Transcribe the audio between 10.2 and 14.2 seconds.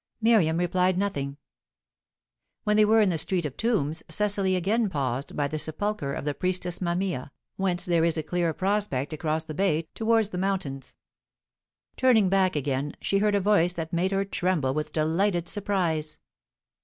the mountains. Turning back again, she heard a voice that made